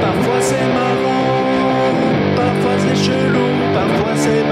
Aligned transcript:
parfois 0.00 0.40
c'est 0.40 0.68
marrant, 0.78 1.44
parfois 2.36 2.76
c'est 2.78 2.96
chelou, 3.04 3.48
parfois 3.74 4.16
c'est. 4.16 4.50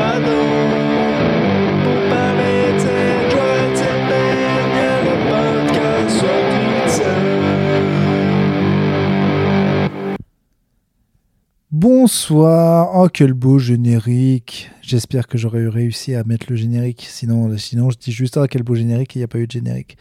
Bonsoir, 11.70 12.90
oh 12.96 13.08
quel 13.12 13.34
beau 13.34 13.58
générique. 13.58 14.70
J'espère 14.82 15.28
que 15.28 15.38
j'aurais 15.38 15.68
réussi 15.68 16.14
à 16.16 16.24
mettre 16.24 16.46
le 16.48 16.56
générique. 16.56 17.06
Sinon, 17.08 17.56
sinon 17.56 17.90
je 17.90 17.98
dis 17.98 18.10
juste 18.10 18.36
ah 18.36 18.48
quel 18.48 18.64
beau 18.64 18.74
générique 18.74 19.14
il 19.14 19.18
n'y 19.18 19.24
a 19.24 19.28
pas 19.28 19.38
eu 19.38 19.46
de 19.46 19.52
générique. 19.52 19.96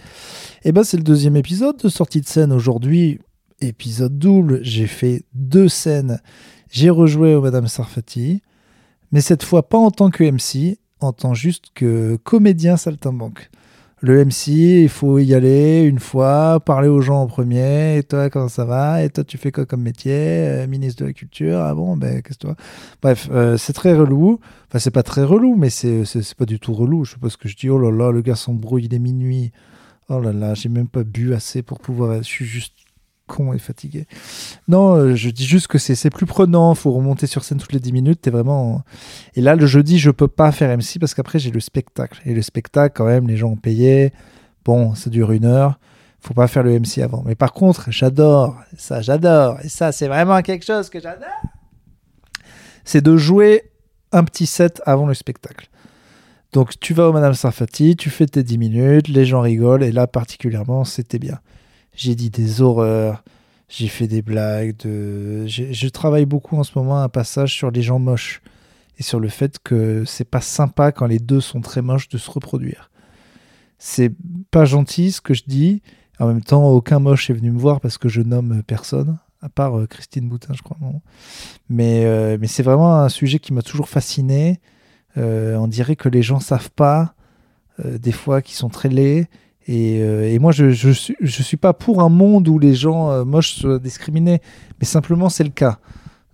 Et 0.64 0.72
ben 0.72 0.84
c'est 0.84 0.98
le 0.98 1.04
deuxième 1.04 1.36
épisode 1.36 1.78
de 1.78 1.90
sortie 1.90 2.22
de 2.22 2.26
scène 2.26 2.52
aujourd'hui. 2.52 3.20
Épisode 3.60 4.18
double. 4.20 4.60
J'ai 4.62 4.88
fait 4.88 5.24
deux 5.34 5.68
scènes. 5.68 6.22
J'ai 6.70 6.90
rejoué 6.90 7.34
au 7.34 7.42
Madame 7.42 7.68
Sarfati, 7.68 8.42
mais 9.12 9.22
cette 9.22 9.44
fois 9.44 9.68
pas 9.68 9.78
en 9.78 9.90
tant 9.90 10.10
que 10.10 10.24
MC, 10.24 10.78
en 11.00 11.14
tant 11.14 11.34
juste 11.34 11.68
que 11.74 12.18
comédien 12.24 12.78
saltimbanque. 12.78 13.50
Le 14.00 14.24
MC, 14.24 14.84
il 14.84 14.90
faut 14.90 15.18
y 15.18 15.34
aller 15.34 15.82
une 15.82 15.98
fois, 15.98 16.60
parler 16.60 16.88
aux 16.88 17.02
gens 17.02 17.24
en 17.24 17.26
premier. 17.26 17.98
Et 17.98 18.04
toi, 18.04 18.30
comment 18.30 18.48
ça 18.48 18.64
va? 18.64 19.04
Et 19.04 19.10
toi, 19.10 19.24
tu 19.24 19.40
fais 19.40 19.52
quoi 19.52 19.66
comme 19.66 19.82
métier? 19.82 20.14
Euh, 20.14 20.68
Ministre 20.68 21.02
de 21.02 21.08
la 21.08 21.14
Culture? 21.14 21.60
Ah 21.60 21.74
bon, 21.74 21.98
ben, 21.98 22.22
qu'est-ce 22.22 22.38
que 22.38 22.46
toi? 22.46 22.56
Bref, 23.02 23.28
euh, 23.32 23.58
c'est 23.58 23.74
très 23.74 23.96
relou. 23.96 24.40
Enfin, 24.68 24.78
c'est 24.78 24.92
pas 24.92 25.02
très 25.02 25.24
relou, 25.24 25.56
mais 25.56 25.72
c'est 25.72 26.04
pas 26.38 26.46
du 26.46 26.60
tout 26.60 26.76
relou. 26.76 27.06
Je 27.06 27.14
sais 27.14 27.20
pas 27.20 27.32
ce 27.32 27.38
que 27.38 27.50
je 27.50 27.56
dis. 27.56 27.72
Oh 27.72 27.80
là 27.80 27.90
là, 27.90 28.12
le 28.12 28.22
gars 28.22 28.36
s'embrouille, 28.36 28.86
il 28.86 28.94
est 28.94 29.00
minuit. 29.00 29.52
Oh 30.10 30.20
là 30.20 30.32
là, 30.32 30.54
j'ai 30.54 30.70
même 30.70 30.88
pas 30.88 31.04
bu 31.04 31.34
assez 31.34 31.64
pour 31.64 31.80
pouvoir. 31.80 32.18
Je 32.18 32.22
suis 32.22 32.46
juste 32.46 32.76
con 33.28 33.54
et 33.54 33.60
fatigué. 33.60 34.08
Non, 34.68 34.96
euh, 34.96 35.16
je 35.16 35.30
dis 35.30 35.46
juste 35.46 35.68
que 35.68 35.78
c'est 35.78 36.10
plus 36.10 36.26
prenant. 36.26 36.74
Faut 36.74 36.92
remonter 36.92 37.28
sur 37.28 37.44
scène 37.44 37.60
toutes 37.60 37.74
les 37.74 37.80
10 37.80 37.92
minutes. 37.92 38.22
T'es 38.22 38.32
vraiment. 38.32 38.84
Et 39.36 39.42
là, 39.42 39.56
le 39.56 39.66
jeudi, 39.66 40.00
je 40.00 40.10
peux 40.10 40.28
pas 40.28 40.52
faire 40.52 40.76
MC 40.76 41.00
parce 41.00 41.14
qu'après, 41.14 41.38
j'ai 41.40 41.52
le 41.52 41.60
spectacle. 41.60 42.22
Et 42.26 42.34
le 42.34 42.42
spectacle, 42.42 42.94
quand 42.98 43.06
même, 43.06 43.28
les 43.28 43.38
gens 43.38 43.50
ont 43.50 43.56
payé. 43.58 44.14
Bon, 44.66 44.96
ça 44.96 45.10
dure 45.10 45.32
une 45.32 45.46
heure. 45.46 45.80
Faut 46.20 46.34
pas 46.34 46.48
faire 46.48 46.64
le 46.64 46.78
MC 46.80 47.00
avant. 47.04 47.24
Mais 47.26 47.36
par 47.36 47.54
contre, 47.54 47.92
j'adore. 47.92 48.58
Ça, 48.78 49.02
j'adore. 49.02 49.60
Et 49.64 49.70
ça, 49.70 49.92
c'est 49.92 50.08
vraiment 50.08 50.42
quelque 50.42 50.66
chose 50.66 50.90
que 50.90 51.00
j'adore. 51.00 51.28
C'est 52.84 53.02
de 53.02 53.18
jouer 53.18 53.72
un 54.12 54.24
petit 54.24 54.46
set 54.46 54.82
avant 54.86 55.06
le 55.06 55.14
spectacle. 55.14 55.70
Donc, 56.54 56.80
tu 56.80 56.94
vas 56.94 57.10
au 57.10 57.14
Madame 57.14 57.34
Sarfati, 57.34 57.96
tu 57.96 58.10
fais 58.10 58.26
tes 58.26 58.44
10 58.44 58.58
minutes, 58.58 59.08
les 59.10 59.26
gens 59.26 59.42
rigolent. 59.42 59.84
Et 59.84 59.92
là, 59.92 60.08
particulièrement, 60.08 60.86
c'était 60.86 61.20
bien. 61.20 61.40
J'ai 61.98 62.16
dit 62.16 62.30
des 62.30 62.62
horreurs. 62.62 63.24
J'ai 63.68 63.90
fait 63.90 64.08
des 64.08 64.22
blagues. 64.22 64.76
Je 64.80 65.88
travaille 65.90 66.26
beaucoup 66.26 66.56
en 66.56 66.64
ce 66.64 66.72
moment 66.76 67.02
un 67.02 67.10
passage 67.10 67.54
sur 67.54 67.70
les 67.70 67.82
gens 67.82 68.00
moches 68.00 68.42
et 68.98 69.04
sur 69.04 69.20
le 69.20 69.28
fait 69.28 69.60
que 69.60 70.06
c'est 70.06 70.30
pas 70.30 70.40
sympa 70.40 70.92
quand 70.92 71.08
les 71.08 71.20
deux 71.20 71.42
sont 71.42 71.60
très 71.60 71.82
moches 71.82 72.08
de 72.08 72.18
se 72.18 72.32
reproduire. 72.32 72.90
C'est 73.80 74.12
pas 74.52 74.66
gentil 74.66 75.12
ce 75.12 75.22
que 75.22 75.34
je 75.34 75.44
dis. 75.48 75.82
En 76.20 76.28
même 76.28 76.42
temps, 76.42 76.70
aucun 76.70 77.00
moche 77.00 77.30
est 77.30 77.34
venu 77.34 77.52
me 77.52 77.60
voir 77.60 77.82
parce 77.82 77.98
que 77.98 78.10
je 78.10 78.22
nomme 78.22 78.64
personne, 78.64 79.18
à 79.42 79.50
part 79.50 79.78
euh, 79.78 79.86
Christine 79.86 80.30
Boutin, 80.30 80.54
je 80.54 80.62
crois. 80.64 80.78
non. 80.82 81.02
Mais, 81.70 82.06
euh, 82.06 82.38
mais 82.40 82.48
c'est 82.48 82.64
vraiment 82.64 82.96
un 82.96 83.10
sujet 83.10 83.40
qui 83.40 83.54
m'a 83.54 83.62
toujours 83.62 83.90
fasciné. 83.90 84.60
Euh, 85.18 85.56
on 85.58 85.68
dirait 85.68 85.96
que 85.96 86.10
les 86.10 86.24
gens 86.24 86.40
savent 86.40 86.72
pas, 86.72 87.16
des 87.84 88.12
fois, 88.12 88.42
qu'ils 88.42 88.56
sont 88.56 88.70
très 88.70 88.90
laids. 88.90 89.28
Et, 89.68 90.02
euh, 90.02 90.32
et 90.32 90.40
moi, 90.40 90.52
je, 90.52 90.70
je 90.70 91.44
suis 91.44 91.58
pas 91.58 91.74
pour 91.74 92.02
un 92.02 92.10
monde 92.10 92.48
où 92.48 92.58
les 92.58 92.74
gens 92.74 93.12
euh, 93.12 93.26
moches 93.26 93.56
soient 93.56 93.80
discriminés, 93.80 94.42
mais 94.80 94.86
simplement 94.86 95.30
c'est 95.30 95.44
le 95.44 95.50
cas. 95.50 95.80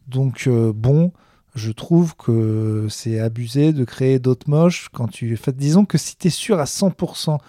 Donc, 0.08 0.44
euh, 0.48 0.72
bon, 0.74 1.12
je 1.56 1.72
trouve 1.72 2.16
que 2.16 2.88
c'est 2.90 3.20
abusé 3.20 3.74
de 3.74 3.84
créer 3.86 4.20
d'autres 4.20 4.50
moches 4.50 4.90
quand 4.94 5.08
tu. 5.08 5.34
Enfin, 5.34 5.52
disons 5.56 5.86
que 5.86 5.98
si 5.98 6.16
tu 6.16 6.28
es 6.28 6.30
sûr 6.30 6.60
à 6.60 6.66
100% 6.66 7.40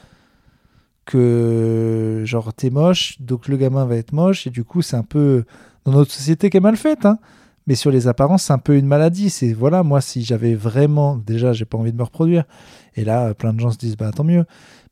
que 1.05 2.23
genre 2.25 2.55
t'es 2.55 2.71
moche, 2.71 3.21
donc 3.21 3.47
le 3.49 3.59
gamin 3.59 3.85
va 3.85 3.97
être 3.97 4.13
moche, 4.13 4.47
et 4.47 4.51
du 4.51 4.65
coup, 4.65 4.81
c'est 4.81 4.97
un 4.97 5.03
peu 5.03 5.45
dans 5.85 5.93
notre 5.93 6.13
société 6.13 6.49
qui 6.49 6.57
est 6.57 6.61
mal 6.61 6.77
faite, 6.77 7.05
hein. 7.05 7.19
Mais 7.67 7.77
sur 7.77 7.91
les 7.91 8.09
apparences, 8.09 8.45
c'est 8.45 8.53
un 8.53 8.59
peu 8.59 8.77
une 8.77 8.87
maladie. 8.87 9.31
C'est 9.31 9.55
voilà, 9.55 9.83
moi, 9.83 10.03
si 10.03 10.23
j'avais 10.23 10.55
vraiment, 10.55 11.17
déjà, 11.17 11.55
j'ai 11.55 11.65
pas 11.65 11.79
envie 11.79 11.93
de 11.93 11.97
me 11.97 12.03
reproduire. 12.03 12.45
Et 12.95 13.05
là, 13.05 13.33
plein 13.33 13.55
de 13.55 13.61
gens 13.61 13.71
se 13.71 13.79
disent, 13.79 13.97
bah 13.97 14.11
tant 14.13 14.25
mieux. 14.25 14.45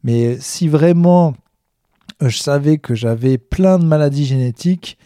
Mais 0.05 0.39
si 0.41 0.69
vraiment 0.69 1.35
euh, 2.23 2.29
je 2.29 2.39
savais 2.39 2.79
que 2.79 2.95
j'avais 2.95 3.39
plein 3.39 3.79
de 3.79 3.85
maladies 3.85 4.25
génétiques 4.25 4.99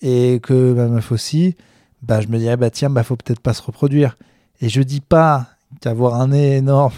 et 0.00 0.40
que 0.42 0.72
ma 0.72 0.88
meuf 0.88 1.12
aussi, 1.12 1.56
bah 2.02 2.20
je 2.20 2.28
me 2.28 2.38
dirais, 2.38 2.56
bah 2.56 2.70
tiens, 2.70 2.90
bah 2.90 3.02
faut 3.02 3.16
peut-être 3.16 3.40
pas 3.40 3.54
se 3.54 3.62
reproduire. 3.62 4.16
Et 4.60 4.68
je 4.68 4.82
dis 4.82 5.00
pas 5.00 5.48
qu'avoir 5.80 6.20
un 6.20 6.28
nez 6.28 6.56
énorme 6.56 6.92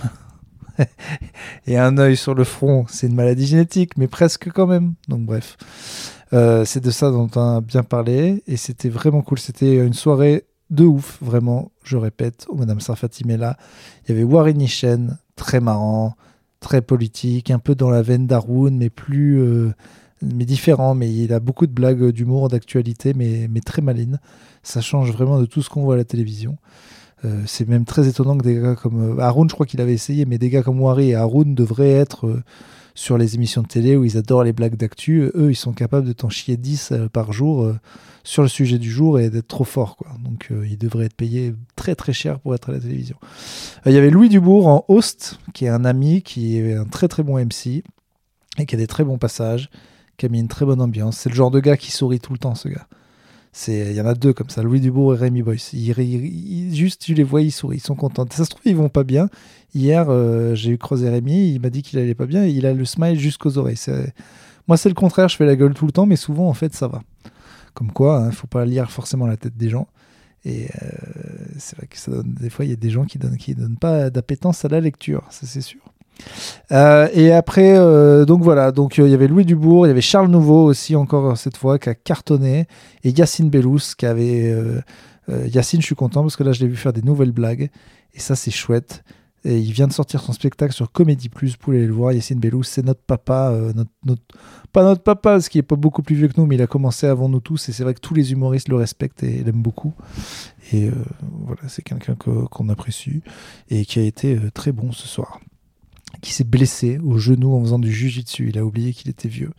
et 1.66 1.78
un 1.78 1.98
œil 1.98 2.16
sur 2.16 2.34
le 2.34 2.44
front, 2.44 2.86
c'est 2.88 3.06
une 3.06 3.14
maladie 3.14 3.46
génétique, 3.46 3.96
mais 3.96 4.08
presque 4.08 4.50
quand 4.52 4.66
même. 4.66 4.94
Donc 5.08 5.24
bref, 5.26 5.56
Euh, 6.32 6.64
c'est 6.64 6.80
de 6.80 6.90
ça 6.90 7.12
dont 7.12 7.30
on 7.36 7.40
a 7.40 7.60
bien 7.60 7.84
parlé 7.84 8.42
et 8.48 8.56
c'était 8.56 8.88
vraiment 8.88 9.22
cool. 9.22 9.38
C'était 9.38 9.76
une 9.76 9.92
soirée 9.94 10.46
de 10.70 10.84
ouf, 10.84 11.18
vraiment. 11.22 11.70
Je 11.84 11.96
répète, 11.96 12.46
au 12.48 12.56
Madame 12.56 12.80
Sarfati 12.80 13.22
là, 13.24 13.56
il 14.02 14.08
y 14.08 14.12
avait 14.12 14.24
Warren 14.24 14.56
Nishen, 14.56 15.18
très 15.36 15.60
marrant, 15.60 16.16
très 16.64 16.80
politique, 16.80 17.50
un 17.50 17.58
peu 17.58 17.74
dans 17.74 17.90
la 17.90 18.00
veine 18.00 18.26
d'Haroun, 18.26 18.76
mais 18.76 18.88
plus, 18.88 19.38
euh, 19.38 19.72
mais 20.22 20.46
différent. 20.46 20.94
Mais 20.94 21.12
il 21.12 21.32
a 21.32 21.38
beaucoup 21.38 21.66
de 21.66 21.72
blagues 21.72 22.08
d'humour, 22.08 22.48
d'actualité, 22.48 23.12
mais, 23.14 23.48
très 23.60 23.82
malines. 23.82 24.18
Ça 24.62 24.80
change 24.80 25.12
vraiment 25.12 25.38
de 25.38 25.44
tout 25.44 25.62
ce 25.62 25.68
qu'on 25.68 25.82
voit 25.82 25.94
à 25.94 25.98
la 25.98 26.04
télévision. 26.04 26.56
Euh, 27.24 27.42
c'est 27.46 27.68
même 27.68 27.84
très 27.84 28.08
étonnant 28.08 28.36
que 28.36 28.42
des 28.42 28.54
gars 28.60 28.74
comme 28.74 29.18
euh, 29.18 29.46
je 29.48 29.54
crois 29.54 29.66
qu'il 29.66 29.80
avait 29.80 29.92
essayé, 29.92 30.24
mais 30.24 30.38
des 30.38 30.50
gars 30.50 30.62
comme 30.62 30.80
Wari 30.80 31.10
et 31.10 31.14
Haroun 31.14 31.54
devraient 31.54 31.92
être 31.92 32.42
sur 32.94 33.18
les 33.18 33.34
émissions 33.34 33.62
de 33.62 33.66
télé 33.66 33.96
où 33.96 34.04
ils 34.04 34.16
adorent 34.16 34.44
les 34.44 34.52
blagues 34.52 34.76
d'actu. 34.76 35.30
Eux, 35.34 35.50
ils 35.50 35.56
sont 35.56 35.72
capables 35.72 36.06
de 36.06 36.12
t'en 36.12 36.28
chier 36.28 36.56
10 36.56 36.92
euh, 36.92 37.08
par 37.08 37.32
jour 37.32 37.64
euh, 37.64 37.78
sur 38.22 38.42
le 38.42 38.48
sujet 38.48 38.78
du 38.78 38.90
jour 38.90 39.18
et 39.18 39.30
d'être 39.30 39.48
trop 39.48 39.64
forts. 39.64 39.96
Donc, 40.22 40.48
euh, 40.50 40.66
ils 40.66 40.78
devraient 40.78 41.06
être 41.06 41.16
payés 41.16 41.54
très 41.76 41.94
très 41.94 42.12
cher 42.12 42.38
pour 42.38 42.54
être 42.54 42.70
à 42.70 42.72
la 42.72 42.80
télévision. 42.80 43.16
Il 43.84 43.92
y 43.92 43.98
avait 43.98 44.10
Louis 44.10 44.28
Dubourg 44.28 44.68
en 44.68 44.84
host, 44.88 45.40
qui 45.52 45.64
est 45.64 45.68
un 45.68 45.84
ami, 45.84 46.22
qui 46.22 46.56
est 46.56 46.74
un 46.74 46.86
très 46.86 47.08
très 47.08 47.22
bon 47.24 47.38
MC 47.38 47.82
et 48.58 48.66
qui 48.66 48.74
a 48.74 48.78
des 48.78 48.86
très 48.86 49.02
bons 49.02 49.18
passages, 49.18 49.68
qui 50.16 50.26
a 50.26 50.28
mis 50.28 50.38
une 50.38 50.48
très 50.48 50.64
bonne 50.64 50.80
ambiance. 50.80 51.18
C'est 51.18 51.28
le 51.28 51.34
genre 51.34 51.50
de 51.50 51.60
gars 51.60 51.76
qui 51.76 51.90
sourit 51.90 52.20
tout 52.20 52.32
le 52.32 52.38
temps, 52.38 52.54
ce 52.54 52.68
gars. 52.68 52.86
C'est, 53.56 53.90
il 53.90 53.94
y 53.94 54.00
en 54.00 54.06
a 54.06 54.14
deux 54.14 54.32
comme 54.32 54.50
ça, 54.50 54.64
Louis 54.64 54.80
Dubourg 54.80 55.14
et 55.14 55.16
Rémi 55.16 55.42
Boyce. 55.42 55.76
Juste, 56.72 57.00
tu 57.00 57.14
les 57.14 57.22
vois, 57.22 57.40
ils 57.40 57.52
sourient, 57.52 57.76
ils 57.76 57.80
sont 57.80 57.94
contents. 57.94 58.26
Ça 58.28 58.44
se 58.44 58.50
trouve, 58.50 58.62
ils 58.64 58.74
vont 58.74 58.88
pas 58.88 59.04
bien. 59.04 59.28
Hier, 59.76 60.06
euh, 60.10 60.56
j'ai 60.56 60.72
eu 60.72 60.76
croisé 60.76 61.08
Rémi, 61.08 61.52
il 61.52 61.60
m'a 61.60 61.70
dit 61.70 61.82
qu'il 61.82 62.00
allait 62.00 62.16
pas 62.16 62.26
bien 62.26 62.44
et 62.44 62.50
il 62.50 62.66
a 62.66 62.74
le 62.74 62.84
smile 62.84 63.16
jusqu'aux 63.16 63.56
oreilles. 63.56 63.78
Moi, 64.66 64.76
c'est 64.76 64.88
le 64.88 64.96
contraire, 64.96 65.28
je 65.28 65.36
fais 65.36 65.46
la 65.46 65.54
gueule 65.54 65.72
tout 65.72 65.86
le 65.86 65.92
temps, 65.92 66.04
mais 66.04 66.16
souvent, 66.16 66.48
en 66.48 66.52
fait, 66.52 66.74
ça 66.74 66.88
va. 66.88 67.04
Comme 67.74 67.92
quoi, 67.92 68.24
il 68.28 68.34
faut 68.34 68.48
pas 68.48 68.64
lire 68.64 68.90
forcément 68.90 69.26
la 69.28 69.36
tête 69.36 69.56
des 69.56 69.68
gens. 69.68 69.86
Et 70.44 70.64
euh, 70.82 70.88
c'est 71.56 71.76
vrai 71.76 71.86
que 71.86 71.96
ça 71.96 72.10
donne, 72.10 72.34
des 72.34 72.50
fois, 72.50 72.64
il 72.64 72.72
y 72.72 72.74
a 72.74 72.76
des 72.76 72.90
gens 72.90 73.04
qui 73.04 73.18
donnent, 73.18 73.36
qui 73.36 73.54
donnent 73.54 73.78
pas 73.78 74.10
d'appétence 74.10 74.64
à 74.64 74.68
la 74.68 74.80
lecture, 74.80 75.24
ça 75.30 75.46
c'est 75.46 75.60
sûr. 75.60 75.80
Euh, 76.72 77.08
et 77.12 77.32
après, 77.32 77.76
euh, 77.76 78.24
donc 78.24 78.42
voilà, 78.42 78.72
donc 78.72 78.98
euh, 78.98 79.06
il 79.06 79.10
y 79.10 79.14
avait 79.14 79.28
Louis 79.28 79.44
Dubourg, 79.44 79.86
il 79.86 79.88
y 79.88 79.92
avait 79.92 80.00
Charles 80.00 80.28
Nouveau 80.28 80.64
aussi 80.64 80.96
encore 80.96 81.36
cette 81.36 81.56
fois 81.56 81.78
qui 81.78 81.88
a 81.88 81.94
cartonné, 81.94 82.66
et 83.02 83.10
Yacine 83.10 83.50
Bellous 83.50 83.94
qui 83.96 84.06
avait. 84.06 84.54
Yacine, 85.46 85.80
je 85.80 85.86
suis 85.86 85.94
content 85.94 86.20
parce 86.22 86.36
que 86.36 86.42
là 86.42 86.52
je 86.52 86.60
l'ai 86.60 86.68
vu 86.68 86.76
faire 86.76 86.92
des 86.92 87.02
nouvelles 87.02 87.32
blagues, 87.32 87.70
et 88.12 88.20
ça 88.20 88.36
c'est 88.36 88.50
chouette. 88.50 89.04
Et 89.46 89.58
il 89.58 89.72
vient 89.72 89.86
de 89.86 89.92
sortir 89.92 90.22
son 90.22 90.32
spectacle 90.32 90.72
sur 90.72 90.90
Comédie 90.90 91.28
Plus, 91.28 91.52
vous 91.52 91.58
pouvez 91.58 91.76
aller 91.76 91.86
le 91.86 91.92
voir. 91.92 92.12
Yacine 92.12 92.40
Bellous, 92.40 92.62
c'est 92.62 92.82
notre 92.82 93.02
papa, 93.02 93.54
notre, 93.74 94.22
pas 94.72 94.82
notre 94.82 95.02
papa, 95.02 95.32
parce 95.32 95.50
qu'il 95.50 95.58
est 95.58 95.62
pas 95.62 95.76
beaucoup 95.76 96.02
plus 96.02 96.14
vieux 96.14 96.28
que 96.28 96.40
nous, 96.40 96.46
mais 96.46 96.54
il 96.54 96.62
a 96.62 96.66
commencé 96.66 97.06
avant 97.06 97.28
nous 97.28 97.40
tous, 97.40 97.68
et 97.68 97.72
c'est 97.72 97.82
vrai 97.82 97.92
que 97.92 98.00
tous 98.00 98.14
les 98.14 98.32
humoristes 98.32 98.68
le 98.68 98.76
respectent 98.76 99.22
et 99.22 99.44
l'aiment 99.44 99.60
beaucoup. 99.60 99.92
Et 100.72 100.90
voilà, 101.44 101.60
c'est 101.68 101.82
quelqu'un 101.82 102.14
que- 102.14 102.46
qu'on 102.46 102.70
apprécie 102.70 103.22
et 103.68 103.84
qui 103.84 103.98
a 103.98 104.02
été 104.02 104.38
très 104.54 104.72
bon 104.72 104.92
ce 104.92 105.06
soir 105.06 105.40
qui 106.24 106.32
s'est 106.32 106.42
blessé 106.42 106.98
au 107.04 107.18
genou 107.18 107.54
en 107.54 107.60
faisant 107.60 107.78
du 107.78 107.92
jujitsu. 107.92 108.48
Il 108.48 108.58
a 108.58 108.64
oublié 108.64 108.94
qu'il 108.94 109.10
était 109.10 109.28
vieux. 109.28 109.50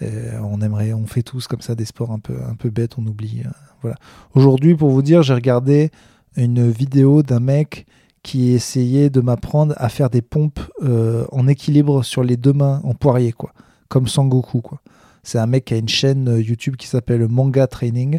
Euh, 0.00 0.40
on 0.42 0.62
aimerait, 0.62 0.94
on 0.94 1.06
fait 1.06 1.22
tous 1.22 1.46
comme 1.46 1.60
ça 1.60 1.74
des 1.74 1.84
sports 1.84 2.10
un 2.12 2.18
peu, 2.18 2.34
un 2.42 2.56
bêtes, 2.70 2.98
on 2.98 3.06
oublie. 3.06 3.42
euh, 3.44 3.50
voilà. 3.82 3.96
Aujourd'hui, 4.34 4.74
pour 4.74 4.88
vous 4.88 5.02
dire, 5.02 5.22
j'ai 5.22 5.34
regardé 5.34 5.90
une 6.34 6.70
vidéo 6.70 7.22
d'un 7.22 7.40
mec 7.40 7.86
qui 8.22 8.52
essayait 8.52 9.10
de 9.10 9.20
m'apprendre 9.20 9.74
à 9.76 9.90
faire 9.90 10.08
des 10.08 10.22
pompes 10.22 10.60
euh, 10.82 11.26
en 11.30 11.46
équilibre 11.46 12.02
sur 12.04 12.24
les 12.24 12.38
deux 12.38 12.54
mains 12.54 12.80
en 12.84 12.94
poirier, 12.94 13.32
quoi, 13.32 13.52
comme 13.88 14.08
Sangoku, 14.08 14.62
quoi. 14.62 14.80
C'est 15.24 15.38
un 15.38 15.46
mec 15.46 15.66
qui 15.66 15.74
a 15.74 15.76
une 15.76 15.88
chaîne 15.88 16.38
YouTube 16.38 16.76
qui 16.76 16.86
s'appelle 16.86 17.28
Manga 17.28 17.66
Training. 17.66 18.18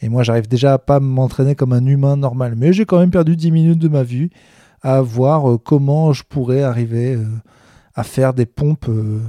Et 0.00 0.08
moi, 0.08 0.24
j'arrive 0.24 0.48
déjà 0.48 0.74
à 0.74 0.78
pas 0.78 0.98
m'entraîner 0.98 1.54
comme 1.54 1.72
un 1.72 1.86
humain 1.86 2.16
normal. 2.16 2.54
Mais 2.56 2.72
j'ai 2.72 2.84
quand 2.84 2.98
même 2.98 3.10
perdu 3.12 3.36
10 3.36 3.52
minutes 3.52 3.78
de 3.78 3.88
ma 3.88 4.02
vie 4.02 4.30
à 4.82 5.00
voir 5.00 5.50
euh, 5.50 5.58
comment 5.58 6.12
je 6.12 6.22
pourrais 6.24 6.62
arriver 6.62 7.14
euh, 7.14 7.24
à 7.94 8.02
faire 8.02 8.34
des 8.34 8.46
pompes 8.46 8.88
euh, 8.88 9.20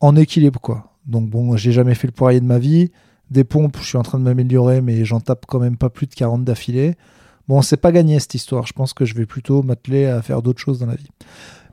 en 0.00 0.16
équilibre 0.16 0.60
quoi. 0.60 0.92
Donc 1.06 1.28
bon, 1.28 1.56
j'ai 1.56 1.72
jamais 1.72 1.94
fait 1.94 2.06
le 2.06 2.12
poirier 2.12 2.40
de 2.40 2.46
ma 2.46 2.58
vie. 2.58 2.90
Des 3.30 3.44
pompes, 3.44 3.76
je 3.80 3.86
suis 3.86 3.98
en 3.98 4.02
train 4.02 4.18
de 4.18 4.24
m'améliorer, 4.24 4.80
mais 4.80 5.04
j'en 5.04 5.20
tape 5.20 5.44
quand 5.46 5.58
même 5.58 5.76
pas 5.76 5.90
plus 5.90 6.06
de 6.06 6.14
40 6.14 6.44
d'affilée. 6.44 6.96
Bon, 7.46 7.62
c'est 7.62 7.78
pas 7.78 7.92
gagné 7.92 8.20
cette 8.20 8.34
histoire. 8.34 8.66
Je 8.66 8.72
pense 8.72 8.92
que 8.92 9.04
je 9.04 9.14
vais 9.14 9.26
plutôt 9.26 9.62
m'atteler 9.62 10.06
à 10.06 10.20
faire 10.22 10.42
d'autres 10.42 10.60
choses 10.60 10.78
dans 10.78 10.86
la 10.86 10.94
vie. 10.94 11.08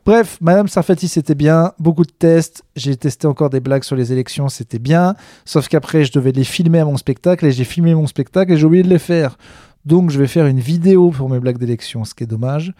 Bref, 0.06 0.38
Madame 0.40 0.68
Sarfati, 0.68 1.08
c'était 1.08 1.36
bien. 1.36 1.74
Beaucoup 1.80 2.04
de 2.04 2.12
tests. 2.12 2.64
J'ai 2.76 2.96
testé 2.96 3.28
encore 3.28 3.50
des 3.50 3.60
blagues 3.60 3.84
sur 3.84 3.96
les 3.96 4.14
élections, 4.14 4.50
c'était 4.50 4.80
bien. 4.80 5.16
Sauf 5.46 5.68
qu'après, 5.68 6.06
je 6.06 6.12
devais 6.12 6.32
les 6.32 6.44
filmer 6.44 6.80
à 6.80 6.86
mon 6.86 6.96
spectacle 6.96 7.46
et 7.46 7.52
j'ai 7.52 7.64
filmé 7.64 7.96
mon 7.96 8.08
spectacle 8.08 8.54
et 8.54 8.58
j'ai 8.58 8.66
oublié 8.66 8.84
de 8.84 8.90
les 8.90 9.00
faire. 9.00 9.38
Donc, 9.86 10.10
je 10.10 10.20
vais 10.20 10.28
faire 10.28 10.48
une 10.48 10.60
vidéo 10.60 11.12
pour 11.12 11.30
mes 11.30 11.40
blagues 11.40 11.58
d'élection, 11.58 12.06
ce 12.06 12.16
qui 12.16 12.24
est 12.24 12.28
dommage. 12.28 12.74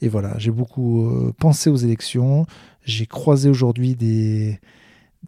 Et 0.00 0.08
voilà, 0.08 0.34
j'ai 0.38 0.50
beaucoup 0.50 1.06
euh, 1.06 1.32
pensé 1.38 1.70
aux 1.70 1.76
élections. 1.76 2.46
J'ai 2.84 3.06
croisé 3.06 3.48
aujourd'hui 3.48 3.94
des, 3.94 4.58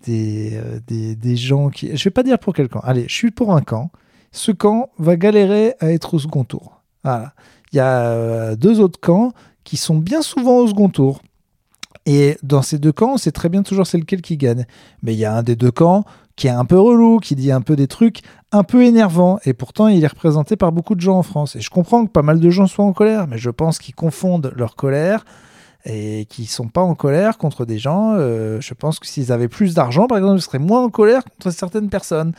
euh, 0.09 1.37
gens 1.37 1.71
qui. 1.71 1.97
Je 1.97 2.05
vais 2.05 2.11
pas 2.11 2.23
dire 2.23 2.39
pour 2.39 2.55
quel 2.55 2.69
camp. 2.69 2.81
Allez, 2.81 3.05
je 3.09 3.15
suis 3.15 3.31
pour 3.31 3.55
un 3.55 3.63
camp. 3.63 3.91
Ce 4.33 4.53
camp 4.53 4.91
va 4.99 5.17
galérer 5.17 5.75
à 5.81 5.91
être 5.93 6.15
au 6.15 6.19
second 6.19 6.45
tour. 6.45 6.83
Voilà. 7.03 7.33
Il 7.73 7.77
y 7.77 7.81
a 7.81 8.11
euh, 8.11 8.57
deux 8.57 8.81
autres 8.81 9.01
camps 9.01 9.33
qui 9.65 9.77
sont 9.77 9.97
bien 9.97 10.23
souvent 10.23 10.59
au 10.59 10.69
second 10.69 10.89
tour. 10.89 11.23
Et 12.11 12.39
dans 12.43 12.63
ces 12.63 12.79
deux 12.79 12.91
camps, 12.91 13.13
on 13.13 13.17
sait 13.19 13.33
très 13.33 13.51
bien 13.51 13.63
toujours 13.63 13.87
c'est 13.87 13.99
lequel 13.99 14.23
qui 14.23 14.39
gagne. 14.39 14.65
Mais 15.03 15.13
il 15.13 15.19
y 15.19 15.27
a 15.27 15.35
un 15.37 15.43
des 15.43 15.57
deux 15.57 15.71
camps 15.71 16.05
qui 16.37 16.47
est 16.47 16.51
un 16.51 16.65
peu 16.65 16.81
relou, 16.81 17.19
qui 17.19 17.35
dit 17.35 17.53
un 17.53 17.61
peu 17.61 17.77
des 17.77 17.87
trucs 17.87 18.23
un 18.51 18.65
peu 18.65 18.83
énervants. 18.83 19.39
Et 19.45 19.53
pourtant, 19.53 19.89
il 19.89 20.03
est 20.03 20.07
représenté 20.07 20.57
par 20.57 20.73
beaucoup 20.73 20.95
de 20.95 21.03
gens 21.03 21.19
en 21.19 21.23
France. 21.23 21.55
Et 21.55 21.61
je 21.61 21.69
comprends 21.69 22.07
que 22.07 22.11
pas 22.11 22.23
mal 22.23 22.41
de 22.41 22.49
gens 22.49 22.67
soient 22.67 22.87
en 22.87 22.95
colère, 22.95 23.27
mais 23.27 23.37
je 23.37 23.51
pense 23.51 23.79
qu'ils 23.79 23.95
confondent 23.95 24.55
leur 24.57 24.75
colère 24.75 25.27
et 25.85 26.25
qui 26.31 26.47
sont 26.47 26.69
pas 26.69 26.81
en 26.81 26.95
colère 26.95 27.37
contre 27.37 27.67
des 27.67 27.79
gens. 27.79 28.15
euh, 28.15 28.59
je 28.63 28.73
pense 28.73 28.99
que 29.01 29.07
s'ils 29.07 29.31
avaient 29.31 29.49
plus 29.49 29.75
d'argent, 29.75 30.07
par 30.07 30.17
exemple, 30.17 30.39
ils 30.39 30.43
seraient 30.43 30.59
moins 30.59 30.83
en 30.85 30.89
colère 30.89 31.23
contre 31.25 31.51
certaines 31.51 31.91
personnes. 31.91 32.33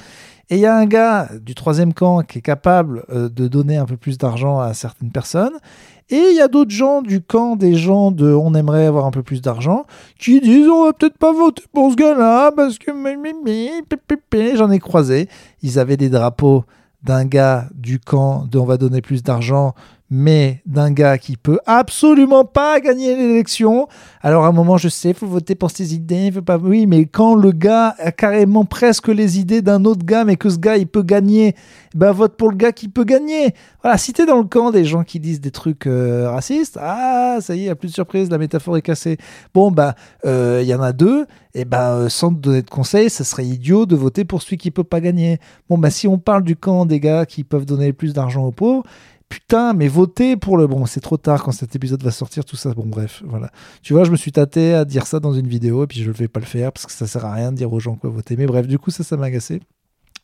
Et 0.52 0.56
il 0.56 0.62
y 0.62 0.66
a 0.66 0.76
un 0.76 0.86
gars 0.86 1.30
du 1.42 1.54
troisième 1.54 1.94
camp 1.94 2.24
qui 2.24 2.40
est 2.40 2.42
capable 2.42 3.06
euh, 3.12 3.30
de 3.30 3.48
donner 3.48 3.78
un 3.78 3.86
peu 3.86 3.98
plus 3.98 4.18
d'argent 4.18 4.60
à 4.60 4.74
certaines 4.74 5.12
personnes. 5.12 5.54
Et 6.10 6.18
il 6.32 6.36
y 6.36 6.42
a 6.42 6.48
d'autres 6.48 6.72
gens 6.72 7.04
du 7.04 7.22
camp 7.22 7.56
des 7.56 7.76
gens 7.76 8.10
de 8.10 8.34
on 8.34 8.56
aimerait 8.56 8.88
avoir 8.88 9.06
un 9.06 9.12
peu 9.12 9.22
plus 9.22 9.44
d'argent 9.44 9.86
qui 10.18 10.42
disent 10.42 10.68
on 10.68 10.86
va 10.86 10.94
peut-être 10.94 11.20
pas 11.20 11.32
voter 11.32 11.62
pour 11.72 11.92
ce 11.92 11.96
gars-là 11.96 12.52
parce 12.52 12.80
que 12.80 12.92
j'en 14.56 14.72
ai 14.72 14.80
croisé. 14.80 15.30
Ils 15.62 15.78
avaient 15.78 15.98
des 15.98 16.10
drapeaux 16.10 16.64
d'un 17.04 17.26
gars 17.26 17.68
du 17.76 18.00
camp 18.00 18.46
de 18.50 18.58
on 18.58 18.66
va 18.66 18.78
donner 18.78 19.02
plus 19.02 19.22
d'argent 19.22 19.76
mais 20.10 20.62
d'un 20.66 20.92
gars 20.92 21.18
qui 21.18 21.38
peut 21.38 21.60
absolument 21.66 22.46
pas 22.46 22.80
gagner 22.80 23.16
l'élection. 23.16 23.88
Alors 24.22 24.46
à 24.46 24.48
un 24.48 24.52
moment, 24.52 24.78
je 24.78 24.90
sais, 24.90 25.14
faut 25.14 25.28
voter 25.28 25.56
pour 25.56 25.72
ses 25.72 25.94
idées, 25.94 26.32
faut 26.32 26.42
pas. 26.42 26.58
Oui, 26.58 26.88
mais 26.88 27.06
quand 27.06 27.36
le 27.36 27.52
gars 27.52 27.96
a 28.00 28.12
carrément 28.12 28.66
presque 28.66 29.08
les 29.08 29.40
idées 29.40 29.62
d'un 29.62 29.86
autre 29.86 30.06
gars, 30.06 30.26
mais 30.26 30.36
que 30.36 30.50
ce 30.50 30.58
gars 30.58 30.78
il 30.78 30.88
peut 30.88 31.04
gagner, 31.04 31.56
ben 31.94 32.12
vote 32.12 32.38
pour 32.38 32.50
le 32.50 32.58
gars 32.58 32.72
qui 32.72 32.88
peut 32.88 33.04
gagner. 33.04 33.54
Voilà, 33.82 33.98
si 33.98 34.14
t'es 34.14 34.26
dans 34.26 34.40
le 34.40 34.46
camp 34.46 34.72
des 34.72 34.86
gens 34.86 35.04
qui 35.04 35.20
disent 35.20 35.42
des 35.42 35.52
trucs 35.52 35.88
euh, 35.88 36.30
racistes, 36.30 36.78
ah 36.82 37.38
ça 37.42 37.56
y 37.56 37.62
est, 37.62 37.66
y 37.66 37.70
a 37.70 37.76
plus 37.76 37.90
de 37.90 37.94
surprise, 37.94 38.30
la 38.30 38.38
métaphore 38.38 38.78
est 38.78 38.82
cassée. 38.82 39.18
Bon 39.54 39.72
bah, 39.72 39.96
il 40.26 40.64
y 40.64 40.74
en 40.74 40.82
a 40.82 40.92
deux. 40.92 41.26
Et 41.56 41.66
ben 41.66 41.94
euh, 41.94 42.10
sans 42.10 42.30
te 42.30 42.40
donner 42.40 42.62
de 42.62 42.70
conseils, 42.70 43.10
ça 43.10 43.24
serait 43.24 43.46
idiot 43.46 43.88
de 43.88 43.96
voter 43.96 44.24
pour 44.24 44.42
celui 44.42 44.58
qui 44.58 44.70
peut 44.70 44.84
pas 44.84 45.02
gagner. 45.02 45.40
Bon 45.68 45.80
bah 45.80 45.90
si 45.90 46.08
on 46.08 46.20
parle 46.20 46.44
du 46.44 46.56
camp 46.56 46.86
des 46.86 47.00
gars 47.00 47.26
qui 47.26 47.44
peuvent 47.44 47.66
donner 47.66 47.92
plus 47.92 48.14
d'argent 48.14 48.46
aux 48.46 48.52
pauvres 48.52 48.84
putain, 49.30 49.74
mais 49.74 49.88
votez 49.88 50.36
pour 50.36 50.58
le. 50.58 50.68
Bon, 50.68 50.86
c'est 50.86 51.00
trop 51.00 51.18
tard 51.18 51.44
quand 51.44 51.52
cet 51.52 51.76
épisode 51.76 52.04
va 52.04 52.12
sortir, 52.12 52.44
tout 52.44 52.56
ça. 52.56 52.74
Bon, 52.74 52.86
bref, 52.86 53.24
voilà. 53.26 53.52
Tu 53.82 53.94
vois, 53.94 54.04
je 54.04 54.12
me 54.12 54.18
suis 54.18 54.32
tâté 54.32 54.74
à 54.74 54.86
dire 54.86 55.08
ça 55.08 55.20
dans 55.20 55.34
une 55.34 55.48
vidéo 55.48 55.84
et 55.84 55.88
puis 55.88 56.02
je 56.02 56.10
ne 56.10 56.14
vais 56.14 56.28
pas 56.28 56.40
le 56.40 56.46
faire 56.46 56.72
parce 56.72 56.86
que 56.86 56.92
ça 56.92 57.08
sert 57.08 57.26
à 57.26 57.34
rien 57.34 57.52
de 57.52 57.58
dire 57.58 57.72
aux 57.72 57.80
gens 57.80 57.96
quoi 57.96 58.10
voter. 58.10 58.36
Mais 58.36 58.46
bref, 58.46 58.68
du 58.68 58.78
coup, 58.80 58.92
ça, 58.92 59.04
ça 59.04 59.16
m'a 59.16 59.28
agacé. 59.28 59.62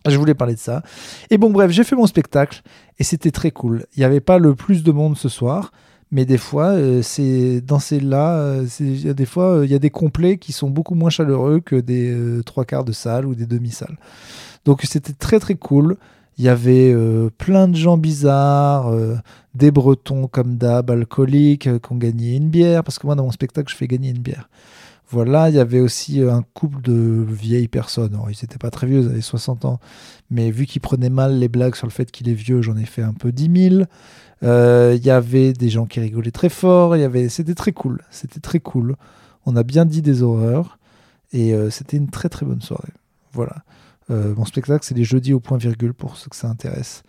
Je 0.07 0.17
voulais 0.17 0.35
parler 0.35 0.55
de 0.55 0.59
ça. 0.59 0.83
Et 1.29 1.37
bon, 1.37 1.49
bref, 1.49 1.71
j'ai 1.71 1.83
fait 1.83 1.95
mon 1.95 2.05
spectacle 2.05 2.61
et 2.99 3.03
c'était 3.03 3.31
très 3.31 3.51
cool. 3.51 3.85
Il 3.95 3.99
n'y 3.99 4.05
avait 4.05 4.19
pas 4.19 4.37
le 4.37 4.53
plus 4.53 4.83
de 4.83 4.91
monde 4.91 5.17
ce 5.17 5.29
soir. 5.29 5.71
Mais 6.11 6.25
des 6.25 6.37
fois, 6.37 6.67
euh, 6.67 7.01
c'est 7.01 7.61
dans 7.61 7.79
ces 7.79 7.99
là, 7.99 8.37
euh, 8.37 8.67
y 8.79 9.09
a 9.09 9.13
des 9.13 9.25
fois, 9.25 9.57
euh, 9.57 9.65
il 9.65 9.71
y 9.71 9.75
a 9.75 9.79
des 9.79 9.89
complets 9.89 10.37
qui 10.37 10.53
sont 10.53 10.69
beaucoup 10.69 10.93
moins 10.93 11.09
chaleureux 11.09 11.59
que 11.59 11.75
des 11.75 12.11
euh, 12.11 12.43
trois 12.43 12.63
quarts 12.63 12.85
de 12.85 12.91
salle 12.91 13.25
ou 13.25 13.33
des 13.33 13.47
demi-salles. 13.47 13.97
Donc 14.65 14.83
c'était 14.83 15.13
très 15.13 15.39
très 15.39 15.55
cool. 15.55 15.97
Il 16.37 16.43
y 16.43 16.49
avait 16.49 16.91
euh, 16.93 17.29
plein 17.37 17.67
de 17.67 17.75
gens 17.75 17.97
bizarres, 17.97 18.87
euh, 18.87 19.15
des 19.53 19.71
Bretons 19.71 20.27
comme 20.27 20.57
d'hab, 20.57 20.91
alcooliques, 20.91 21.67
euh, 21.67 21.79
qui 21.79 21.93
ont 21.93 21.95
gagné 21.95 22.35
une 22.35 22.49
bière, 22.49 22.83
parce 22.83 22.99
que 22.99 23.07
moi 23.07 23.15
dans 23.15 23.23
mon 23.23 23.31
spectacle 23.31 23.71
je 23.71 23.77
fais 23.77 23.87
gagner 23.87 24.09
une 24.09 24.19
bière. 24.19 24.49
Voilà, 25.09 25.49
il 25.49 25.55
y 25.55 25.59
avait 25.59 25.79
aussi 25.79 26.21
un 26.21 26.43
couple 26.55 26.81
de 26.81 27.25
vieilles 27.29 27.67
personnes. 27.67 28.17
Ils 28.27 28.37
n'étaient 28.41 28.57
pas 28.57 28.71
très 28.71 28.87
vieux, 28.87 29.01
ils 29.01 29.07
avaient 29.07 29.21
60 29.21 29.63
ans. 29.65 29.79
Mais 30.31 30.49
vu 30.49 30.65
qu'ils 30.65 30.81
prenaient 30.81 31.11
mal 31.11 31.37
les 31.37 31.47
blagues 31.47 31.75
sur 31.75 31.85
le 31.85 31.91
fait 31.91 32.11
qu'il 32.11 32.27
est 32.27 32.33
vieux, 32.33 32.63
j'en 32.63 32.75
ai 32.75 32.85
fait 32.85 33.03
un 33.03 33.13
peu 33.13 33.31
10 33.31 33.69
000. 33.69 33.83
Euh, 34.43 34.95
Il 34.97 35.05
y 35.05 35.11
avait 35.11 35.53
des 35.53 35.69
gens 35.69 35.85
qui 35.85 35.99
rigolaient 35.99 36.31
très 36.31 36.49
fort. 36.49 36.97
Y 36.97 37.03
avait, 37.03 37.29
c'était 37.29 37.53
très 37.53 37.71
cool. 37.71 38.01
C'était 38.09 38.39
très 38.39 38.59
cool. 38.59 38.95
On 39.45 39.55
a 39.55 39.61
bien 39.63 39.85
dit 39.85 40.01
des 40.01 40.23
horreurs 40.23 40.79
et 41.33 41.53
c'était 41.69 41.97
une 41.97 42.09
très 42.09 42.29
très 42.29 42.45
bonne 42.45 42.61
soirée. 42.61 42.93
Voilà. 43.31 43.57
Euh, 44.11 44.35
mon 44.35 44.45
spectacle, 44.45 44.85
c'est 44.85 44.95
les 44.95 45.03
jeudis 45.03 45.33
au 45.33 45.39
point 45.39 45.57
virgule 45.57 45.93
pour 45.93 46.17
ceux 46.17 46.29
que 46.29 46.35
ça 46.35 46.47
intéresse. 46.47 47.03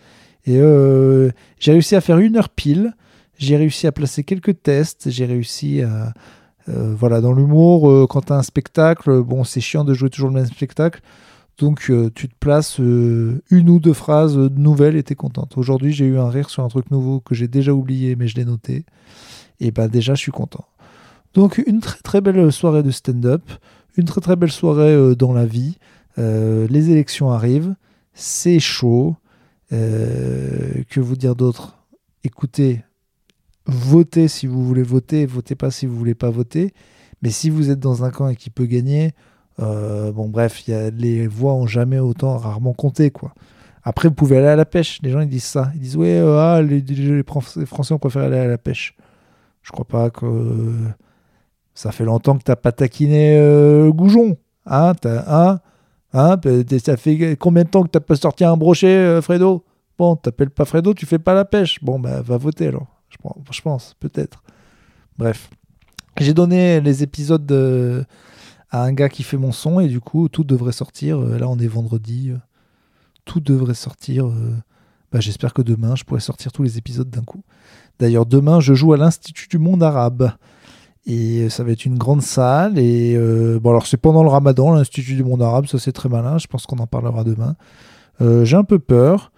Et 0.47 0.59
euh, 0.59 1.31
j'ai 1.59 1.73
réussi 1.73 1.97
à 1.97 2.01
faire 2.01 2.19
une 2.19 2.37
heure 2.37 2.49
pile. 2.49 2.95
J'ai 3.39 3.57
réussi 3.57 3.87
à 3.87 3.93
placer 3.93 4.25
quelques 4.25 4.63
tests. 4.63 5.11
J'ai 5.11 5.27
réussi 5.27 5.83
à. 5.83 6.13
euh, 6.69 6.95
voilà, 6.97 7.21
dans 7.21 7.33
l'humour, 7.33 8.09
quand 8.09 8.23
tu 8.23 8.33
as 8.33 8.37
un 8.37 8.43
spectacle, 8.43 9.23
bon, 9.23 9.45
c'est 9.45 9.61
chiant 9.61 9.85
de 9.85 9.95
jouer 9.95 10.11
toujours 10.11 10.31
le 10.31 10.35
même 10.35 10.47
spectacle. 10.47 11.01
Donc, 11.59 11.91
tu 12.15 12.29
te 12.29 12.35
places 12.39 12.79
une 12.79 13.71
ou 13.71 13.79
deux 13.79 13.95
phrases 13.95 14.37
nouvelles 14.37 14.97
et 14.97 15.03
tu 15.03 15.13
es 15.13 15.17
contente. 15.17 15.57
Aujourd'hui, 15.57 15.93
j'ai 15.93 16.05
eu 16.05 16.19
un 16.19 16.29
rire 16.29 16.51
sur 16.51 16.63
un 16.63 16.69
truc 16.69 16.91
nouveau 16.91 17.21
que 17.21 17.35
j'ai 17.35 17.49
déjà 17.49 17.73
oublié, 17.73 18.15
mais 18.15 18.29
je 18.29 18.37
l'ai 18.37 18.45
noté. 18.45 18.85
Et 19.59 19.71
ben 19.71 19.89
déjà, 19.89 20.15
je 20.15 20.21
suis 20.21 20.33
content. 20.33 20.67
Donc, 21.33 21.63
une 21.67 21.81
très 21.81 22.01
très 22.01 22.21
belle 22.21 22.53
soirée 22.53 22.83
de 22.83 22.91
stand-up. 22.91 23.43
Une 23.97 24.05
très 24.05 24.21
très 24.21 24.37
belle 24.37 24.53
soirée 24.53 25.17
dans 25.17 25.33
la 25.33 25.47
vie. 25.47 25.79
Euh, 26.19 26.67
les 26.71 26.91
élections 26.91 27.31
arrivent. 27.31 27.75
C'est 28.15 28.61
chaud. 28.61 29.17
Euh, 29.73 30.83
que 30.89 31.01
vous 31.01 31.17
dire 31.17 31.35
d'autre? 31.35 31.79
Écoutez, 32.23 32.85
votez 33.67 34.29
si 34.29 34.47
vous 34.47 34.65
voulez 34.65 34.85
voter, 34.85 35.27
votez 35.27 35.55
pas 35.57 35.71
si 35.71 35.87
vous 35.87 35.97
voulez 35.97 36.15
pas 36.15 36.31
voter. 36.31 36.73
Mais 37.23 37.31
si 37.31 37.51
vous 37.51 37.71
êtes 37.71 37.81
dans 37.81 38.05
un 38.05 38.11
camp 38.11 38.29
et 38.29 38.37
qui 38.37 38.51
peut 38.51 38.67
gagner, 38.67 39.13
euh, 39.59 40.13
bon 40.13 40.29
bref, 40.29 40.69
y 40.69 40.73
a, 40.73 40.91
les 40.91 41.27
voix 41.27 41.55
ont 41.55 41.67
jamais 41.67 41.99
autant 41.99 42.37
rarement 42.37 42.75
compté 42.75 43.11
quoi. 43.11 43.35
Après, 43.83 44.09
vous 44.09 44.15
pouvez 44.15 44.37
aller 44.39 44.47
à 44.47 44.57
la 44.57 44.67
pêche. 44.67 45.01
Les 45.03 45.11
gens 45.11 45.21
ils 45.21 45.29
disent 45.29 45.45
ça. 45.45 45.73
Ils 45.75 45.81
disent 45.81 45.97
ouais, 45.97 46.19
ah, 46.19 46.63
les, 46.63 46.81
les 46.81 47.23
Fran- 47.25 47.43
les 47.57 47.67
Français 47.67 47.95
ont 47.95 47.99
préféré 47.99 48.27
aller 48.27 48.39
à 48.39 48.47
la 48.47 48.59
pêche. 48.59 48.97
Je 49.63 49.73
crois 49.73 49.85
pas 49.85 50.11
que 50.11 50.73
ça 51.75 51.91
fait 51.91 52.05
longtemps 52.05 52.39
que 52.39 52.45
t'as 52.45 52.57
pas 52.57 52.73
taquiné 52.73 53.37
Goujon. 53.93 54.37
Hein, 54.67 54.93
hein, 55.05 55.61
hein, 56.17 56.37
peut- 56.37 56.65
ça 56.83 56.97
fait 56.97 57.37
combien 57.37 57.65
de 57.65 57.69
temps 57.69 57.83
que 57.83 57.89
t'as 57.89 58.01
pas 58.01 58.17
sorti 58.17 58.45
un 58.45 58.57
brochet, 58.57 58.87
euh, 58.87 59.23
Fredo? 59.23 59.65
Bon, 59.99 60.17
t'appelles 60.17 60.51
pas 60.51 60.65
Fredo, 60.65 60.93
tu 60.95 61.07
fais 61.07 61.19
pas 61.19 61.35
la 61.35 61.45
pêche. 61.45 61.83
Bon, 61.83 61.99
bah, 61.99 62.21
va 62.23 62.37
voter 62.37 62.69
alors. 62.69 62.87
Je 63.51 63.61
pense, 63.63 63.95
peut-être. 64.01 64.43
Bref. 65.19 65.49
J'ai 66.19 66.35
donné 66.35 66.81
les 66.81 67.03
épisodes 67.03 67.45
de- 67.47 68.05
à 68.71 68.83
un 68.83 68.93
gars 68.93 69.09
qui 69.09 69.23
fait 69.23 69.37
mon 69.37 69.53
son 69.53 69.81
et 69.81 69.89
du 69.89 70.01
coup, 70.01 70.29
tout 70.29 70.45
devrait 70.45 70.73
sortir. 70.73 71.19
Euh, 71.21 71.39
Là, 71.39 71.49
on 71.49 71.59
est 71.59 71.67
vendredi. 71.67 72.31
euh, 72.31 72.37
Tout 73.25 73.41
devrait 73.41 73.75
sortir. 73.75 74.27
euh, 74.27 74.55
bah, 75.13 75.21
J'espère 75.21 75.53
que 75.55 75.63
demain, 75.63 75.95
je 75.97 76.05
pourrai 76.05 76.21
sortir 76.21 76.53
tous 76.53 76.63
les 76.63 76.79
épisodes 76.79 77.09
d'un 77.11 77.23
coup. 77.23 77.43
D'ailleurs, 77.99 78.27
demain, 78.27 78.61
je 78.61 78.75
joue 78.75 78.93
à 78.93 78.97
l'Institut 78.97 79.49
du 79.49 79.59
monde 79.59 79.83
arabe. 79.83 80.33
Et 81.07 81.49
ça 81.51 81.63
va 81.63 81.71
être 81.71 81.85
une 81.85 81.99
grande 81.99 82.23
salle. 82.23 82.79
Et 82.79 83.15
euh, 83.17 83.61
bon, 83.61 83.71
alors 83.71 83.87
c'est 83.87 83.97
pendant 83.97 84.23
le 84.23 84.29
ramadan, 84.29 84.75
l'Institut 84.75 85.15
du 85.15 85.25
monde 85.25 85.43
arabe, 85.43 85.67
ça 85.67 85.79
c'est 85.79 85.93
très 85.93 86.09
malin. 86.09 86.39
Je 86.39 86.49
pense 86.49 86.67
qu'on 86.67 86.79
en 86.79 86.87
parlera 86.87 87.23
demain. 87.25 87.55
Euh, 88.21 88.45
J'ai 88.45 88.57
un 88.57 88.65
peu 88.65 88.79
peur. 88.79 89.31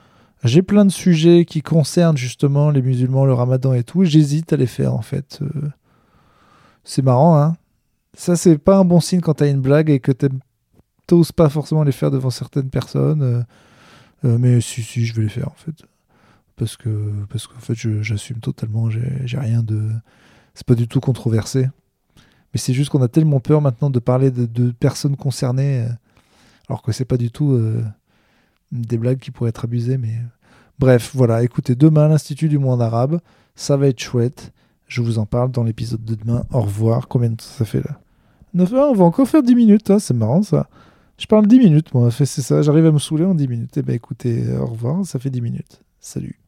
J'ai 0.44 0.62
plein 0.62 0.84
de 0.84 0.90
sujets 0.90 1.44
qui 1.44 1.62
concernent 1.62 2.16
justement 2.16 2.70
les 2.70 2.80
musulmans, 2.80 3.26
le 3.26 3.34
ramadan 3.34 3.74
et 3.74 3.82
tout. 3.82 4.04
J'hésite 4.04 4.52
à 4.52 4.56
les 4.56 4.66
faire 4.66 4.94
en 4.94 5.02
fait. 5.02 5.40
Euh, 5.42 5.68
c'est 6.84 7.02
marrant, 7.02 7.36
hein. 7.38 7.56
Ça, 8.14 8.34
c'est 8.34 8.58
pas 8.58 8.78
un 8.78 8.84
bon 8.84 9.00
signe 9.00 9.20
quand 9.20 9.34
t'as 9.34 9.50
une 9.50 9.60
blague 9.60 9.90
et 9.90 10.00
que 10.00 10.12
t'oses 11.06 11.32
pas 11.32 11.48
forcément 11.48 11.84
les 11.84 11.92
faire 11.92 12.10
devant 12.10 12.30
certaines 12.30 12.70
personnes. 12.70 13.22
euh, 13.22 13.42
euh, 14.24 14.38
mais 14.38 14.60
si, 14.60 14.82
si, 14.82 15.06
je 15.06 15.14
vais 15.14 15.22
les 15.22 15.28
faire 15.28 15.48
en 15.48 15.56
fait. 15.56 15.84
Parce 16.56 16.76
que, 16.76 17.12
parce 17.30 17.46
qu'en 17.46 17.60
fait, 17.60 17.74
j'assume 18.02 18.38
totalement. 18.38 18.90
J'ai 18.90 19.38
rien 19.38 19.62
de. 19.62 19.90
C'est 20.58 20.66
pas 20.66 20.74
du 20.74 20.88
tout 20.88 20.98
controversé. 20.98 21.68
Mais 22.52 22.58
c'est 22.58 22.72
juste 22.72 22.90
qu'on 22.90 23.00
a 23.00 23.06
tellement 23.06 23.38
peur 23.38 23.60
maintenant 23.60 23.90
de 23.90 24.00
parler 24.00 24.32
de, 24.32 24.70
personnes 24.72 25.14
concernées. 25.14 25.82
euh, 25.82 25.88
alors 26.68 26.82
que 26.82 26.90
c'est 26.90 27.04
pas 27.04 27.16
du 27.16 27.30
tout 27.30 27.52
euh, 27.52 27.84
des 28.72 28.98
blagues 28.98 29.20
qui 29.20 29.30
pourraient 29.30 29.50
être 29.50 29.66
abusées. 29.66 29.98
Mais 29.98 30.16
bref, 30.80 31.12
voilà. 31.14 31.44
Écoutez, 31.44 31.76
demain, 31.76 32.08
l'Institut 32.08 32.48
du 32.48 32.58
monde 32.58 32.82
arabe, 32.82 33.20
ça 33.54 33.76
va 33.76 33.86
être 33.86 34.00
chouette. 34.00 34.52
Je 34.88 35.00
vous 35.00 35.20
en 35.20 35.26
parle 35.26 35.52
dans 35.52 35.62
l'épisode 35.62 36.04
de 36.04 36.16
demain. 36.16 36.42
Au 36.50 36.62
revoir. 36.62 37.06
Combien 37.06 37.30
de 37.30 37.36
temps 37.36 37.44
ça 37.44 37.64
fait 37.64 37.84
là? 37.84 38.00
Neuf- 38.52 38.74
ah, 38.74 38.88
On 38.90 38.94
va 38.94 39.04
encore 39.04 39.28
faire 39.28 39.44
10 39.44 39.54
minutes. 39.54 39.90
hein, 39.92 40.00
c'est 40.00 40.14
marrant 40.14 40.42
ça. 40.42 40.68
Je 41.18 41.26
parle 41.26 41.46
10 41.46 41.60
minutes, 41.60 41.94
moi. 41.94 42.10
C'est 42.10 42.26
ça, 42.26 42.62
j'arrive 42.62 42.86
à 42.86 42.90
me 42.90 42.98
saouler 42.98 43.26
en 43.26 43.34
10 43.36 43.46
minutes. 43.46 43.76
Eh 43.76 43.82
ben 43.82 43.94
écoutez, 43.94 44.52
au 44.56 44.66
revoir, 44.66 45.06
ça 45.06 45.20
fait 45.20 45.30
10 45.30 45.40
minutes. 45.40 45.82
Salut. 46.00 46.40